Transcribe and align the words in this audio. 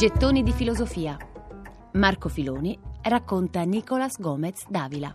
Gettoni 0.00 0.42
di 0.42 0.52
filosofia. 0.52 1.14
Marco 1.92 2.30
Filoni 2.30 2.74
racconta 3.02 3.64
Nicolas 3.64 4.18
Gomez 4.18 4.66
Davila. 4.66 5.14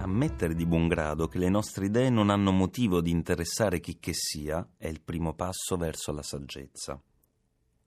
Ammettere 0.00 0.56
di 0.56 0.66
buon 0.66 0.88
grado 0.88 1.28
che 1.28 1.38
le 1.38 1.48
nostre 1.48 1.86
idee 1.86 2.10
non 2.10 2.30
hanno 2.30 2.50
motivo 2.50 3.00
di 3.00 3.12
interessare 3.12 3.78
chi 3.78 4.00
che 4.00 4.14
sia 4.14 4.68
è 4.76 4.88
il 4.88 5.00
primo 5.00 5.34
passo 5.34 5.76
verso 5.76 6.10
la 6.10 6.24
saggezza. 6.24 7.00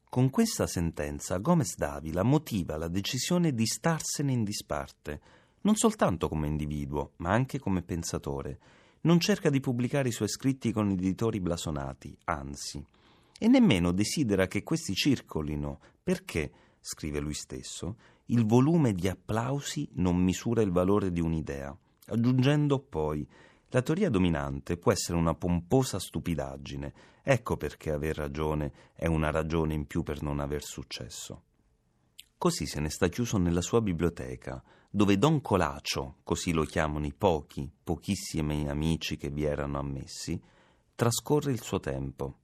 Con 0.07 0.29
questa 0.29 0.65
sentenza 0.65 1.39
Gomez 1.39 1.75
Davila 1.75 2.23
motiva 2.23 2.77
la 2.77 2.87
decisione 2.87 3.53
di 3.53 3.65
starsene 3.65 4.31
in 4.31 4.45
disparte, 4.45 5.19
non 5.63 5.75
soltanto 5.75 6.29
come 6.29 6.47
individuo, 6.47 7.11
ma 7.17 7.31
anche 7.31 7.59
come 7.59 7.81
pensatore. 7.81 8.59
Non 9.01 9.19
cerca 9.19 9.49
di 9.49 9.59
pubblicare 9.59 10.07
i 10.07 10.13
suoi 10.13 10.29
scritti 10.29 10.71
con 10.71 10.89
editori 10.89 11.41
blasonati, 11.41 12.17
anzi, 12.23 12.81
e 13.39 13.47
nemmeno 13.47 13.91
desidera 13.91 14.47
che 14.47 14.63
questi 14.63 14.93
circolino, 14.93 15.79
perché, 16.01 16.51
scrive 16.79 17.19
lui 17.19 17.33
stesso, 17.33 17.97
il 18.27 18.45
volume 18.45 18.93
di 18.93 19.07
applausi 19.07 19.87
non 19.93 20.17
misura 20.17 20.61
il 20.61 20.71
valore 20.71 21.11
di 21.11 21.21
un'idea, 21.21 21.75
aggiungendo 22.07 22.79
poi 22.79 23.27
la 23.69 23.81
teoria 23.81 24.09
dominante 24.09 24.77
può 24.77 24.91
essere 24.91 25.17
una 25.17 25.35
pomposa 25.35 25.99
stupidaggine, 25.99 26.93
ecco 27.21 27.57
perché 27.57 27.91
aver 27.91 28.15
ragione 28.15 28.71
è 28.93 29.07
una 29.07 29.29
ragione 29.29 29.73
in 29.73 29.85
più 29.85 30.03
per 30.03 30.21
non 30.21 30.39
aver 30.39 30.63
successo. 30.63 31.43
Così 32.37 32.65
se 32.65 32.79
ne 32.79 32.89
sta 32.89 33.07
chiuso 33.07 33.37
nella 33.37 33.61
sua 33.61 33.81
biblioteca, 33.81 34.63
dove 34.89 35.17
Don 35.17 35.41
Colacio, 35.41 36.17
così 36.23 36.53
lo 36.53 36.63
chiamano 36.63 37.05
i 37.05 37.13
pochi, 37.13 37.69
pochissimi 37.83 38.69
amici 38.69 39.17
che 39.17 39.29
vi 39.29 39.43
erano 39.43 39.79
ammessi, 39.79 40.39
trascorre 40.95 41.51
il 41.51 41.61
suo 41.61 41.79
tempo 41.79 42.37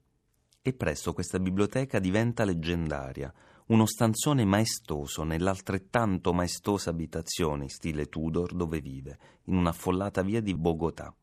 e 0.66 0.72
presto 0.72 1.12
questa 1.12 1.40
biblioteca 1.40 2.00
diventa 2.00 2.46
leggendaria, 2.46 3.32
uno 3.68 3.86
stanzone 3.86 4.46
maestoso 4.46 5.24
nell'altrettanto 5.24 6.32
maestosa 6.32 6.90
abitazione 6.90 7.68
stile 7.68 8.08
Tudor 8.08 8.54
dove 8.54 8.80
vive, 8.80 9.20
in 9.46 9.58
un'affollata 9.58 10.22
via 10.22 10.42
di 10.42 10.56
Bogotà. 10.56 11.14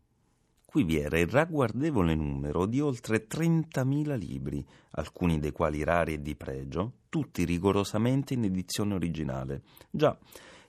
Qui 0.62 0.84
vi 0.84 0.98
era 0.98 1.19
il 1.19 1.27
ragguardevole 1.27 2.14
numero 2.14 2.66
di 2.66 2.80
oltre 2.80 3.27
30.000 3.27 4.14
libri, 4.19 4.64
alcuni 4.91 5.38
dei 5.38 5.52
quali 5.52 5.82
rari 5.84 6.12
e 6.12 6.20
di 6.20 6.36
pregio, 6.36 6.92
tutti 7.11 7.44
rigorosamente 7.44 8.33
in 8.33 8.44
edizione 8.44 8.94
originale. 8.94 9.62
Già, 9.91 10.16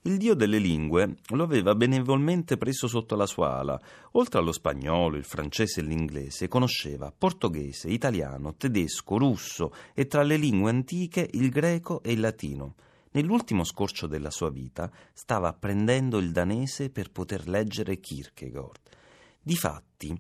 il 0.06 0.18
dio 0.18 0.34
delle 0.34 0.58
lingue 0.58 1.18
lo 1.28 1.44
aveva 1.44 1.76
benevolmente 1.76 2.58
preso 2.58 2.88
sotto 2.88 3.16
la 3.16 3.28
sua 3.28 3.60
ala. 3.60 3.80
Oltre 4.14 4.40
allo 4.40 4.52
spagnolo, 4.52 5.16
il 5.16 5.24
francese 5.24 5.80
e 5.80 5.84
l'inglese, 5.84 6.48
conosceva 6.48 7.14
portoghese, 7.16 7.88
italiano, 7.88 8.56
tedesco, 8.56 9.18
russo 9.18 9.72
e 9.94 10.08
tra 10.08 10.24
le 10.24 10.38
lingue 10.38 10.72
antiche 10.72 11.30
il 11.34 11.50
greco 11.50 12.02
e 12.02 12.14
il 12.14 12.20
latino. 12.20 12.76
Nell'ultimo 13.12 13.64
scorcio 13.64 14.08
della 14.08 14.32
sua 14.32 14.50
vita 14.50 14.92
stava 15.14 15.50
apprendendo 15.50 16.18
il 16.18 16.32
danese 16.32 16.90
per 16.90 17.12
poter 17.12 17.48
leggere 17.48 18.00
Kierkegaard. 18.00 18.80
Difatti, 19.40 20.20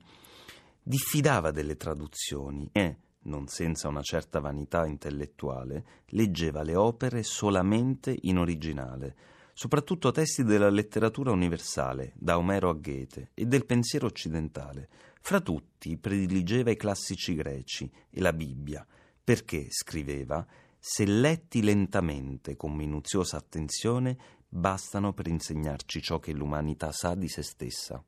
diffidava 0.83 1.49
delle 1.49 1.75
traduzioni 1.75 2.69
e, 2.71 2.97
non 3.23 3.47
senza 3.47 3.87
una 3.87 4.01
certa 4.01 4.39
vanità 4.39 4.85
intellettuale, 4.85 5.83
leggeva 6.07 6.63
le 6.63 6.75
opere 6.75 7.23
solamente 7.23 8.17
in 8.21 8.37
originale 8.37 9.15
soprattutto 9.53 10.09
testi 10.09 10.43
della 10.43 10.69
letteratura 10.69 11.31
universale, 11.31 12.13
da 12.15 12.37
Omero 12.37 12.69
a 12.69 12.73
Goethe, 12.73 13.29
e 13.35 13.45
del 13.45 13.65
pensiero 13.65 14.07
occidentale. 14.07 14.89
Fra 15.21 15.39
tutti 15.39 15.97
prediligeva 15.97 16.71
i 16.71 16.75
classici 16.75 17.35
greci 17.35 17.87
e 18.09 18.21
la 18.21 18.33
Bibbia, 18.33 18.83
perché, 19.23 19.67
scriveva, 19.69 20.43
se 20.79 21.05
letti 21.05 21.61
lentamente 21.61 22.55
con 22.55 22.73
minuziosa 22.73 23.37
attenzione, 23.37 24.17
bastano 24.49 25.13
per 25.13 25.27
insegnarci 25.27 26.01
ciò 26.01 26.19
che 26.19 26.33
l'umanità 26.33 26.91
sa 26.91 27.13
di 27.13 27.27
se 27.27 27.43
stessa. 27.43 28.03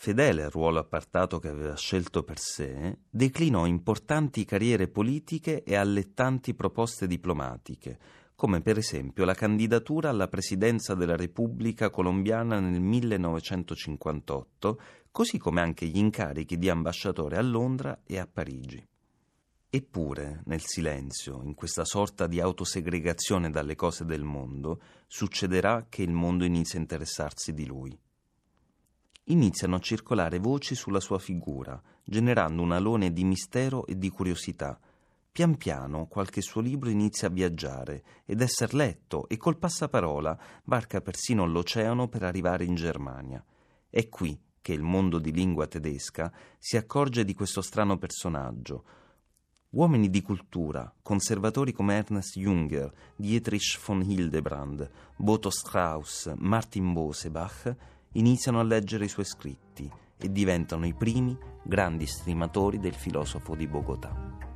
Fedele 0.00 0.44
al 0.44 0.52
ruolo 0.52 0.78
appartato 0.78 1.40
che 1.40 1.48
aveva 1.48 1.74
scelto 1.74 2.22
per 2.22 2.38
sé, 2.38 2.98
declinò 3.10 3.66
importanti 3.66 4.44
carriere 4.44 4.86
politiche 4.86 5.64
e 5.64 5.74
allettanti 5.74 6.54
proposte 6.54 7.08
diplomatiche, 7.08 7.98
come 8.36 8.60
per 8.60 8.78
esempio 8.78 9.24
la 9.24 9.34
candidatura 9.34 10.08
alla 10.08 10.28
presidenza 10.28 10.94
della 10.94 11.16
Repubblica 11.16 11.90
colombiana 11.90 12.60
nel 12.60 12.80
1958, 12.80 14.80
così 15.10 15.36
come 15.36 15.62
anche 15.62 15.86
gli 15.86 15.98
incarichi 15.98 16.58
di 16.58 16.68
ambasciatore 16.68 17.36
a 17.36 17.42
Londra 17.42 18.02
e 18.06 18.20
a 18.20 18.28
Parigi. 18.32 18.86
Eppure, 19.68 20.42
nel 20.44 20.62
silenzio, 20.62 21.42
in 21.42 21.54
questa 21.54 21.84
sorta 21.84 22.28
di 22.28 22.38
autosegregazione 22.38 23.50
dalle 23.50 23.74
cose 23.74 24.04
del 24.04 24.22
mondo, 24.22 24.80
succederà 25.08 25.86
che 25.88 26.02
il 26.02 26.12
mondo 26.12 26.44
inizia 26.44 26.78
a 26.78 26.82
interessarsi 26.82 27.52
di 27.52 27.66
lui. 27.66 27.98
Iniziano 29.30 29.76
a 29.76 29.80
circolare 29.80 30.38
voci 30.38 30.74
sulla 30.74 31.00
sua 31.00 31.18
figura, 31.18 31.80
generando 32.04 32.62
un 32.62 32.72
alone 32.72 33.12
di 33.12 33.24
mistero 33.24 33.86
e 33.86 33.98
di 33.98 34.08
curiosità, 34.08 34.78
Pian 35.30 35.56
piano 35.56 36.06
qualche 36.06 36.40
suo 36.40 36.60
libro 36.60 36.90
inizia 36.90 37.28
a 37.28 37.30
viaggiare 37.30 38.02
ed 38.24 38.40
essere 38.40 38.76
letto 38.76 39.28
e 39.28 39.36
col 39.36 39.56
passaparola 39.56 40.36
varca 40.64 41.00
persino 41.00 41.46
l'oceano 41.46 42.08
per 42.08 42.24
arrivare 42.24 42.64
in 42.64 42.74
Germania. 42.74 43.44
È 43.88 44.08
qui 44.08 44.36
che 44.60 44.72
il 44.72 44.82
mondo 44.82 45.20
di 45.20 45.30
lingua 45.30 45.68
tedesca 45.68 46.32
si 46.58 46.76
accorge 46.76 47.24
di 47.24 47.34
questo 47.34 47.60
strano 47.60 47.98
personaggio. 47.98 48.84
Uomini 49.70 50.10
di 50.10 50.22
cultura, 50.22 50.92
conservatori 51.02 51.72
come 51.72 51.96
Ernest 51.96 52.36
Jünger, 52.36 52.90
Dietrich 53.14 53.78
von 53.84 54.00
Hildebrand, 54.00 54.90
Boto 55.14 55.50
Strauss, 55.50 56.32
Martin 56.36 56.92
Bosebach, 56.92 57.76
iniziano 58.12 58.60
a 58.60 58.64
leggere 58.64 59.04
i 59.04 59.08
suoi 59.08 59.24
scritti 59.24 59.90
e 60.16 60.32
diventano 60.32 60.86
i 60.86 60.94
primi 60.94 61.36
grandi 61.62 62.06
stimatori 62.06 62.78
del 62.78 62.94
filosofo 62.94 63.54
di 63.54 63.66
Bogotà. 63.66 64.47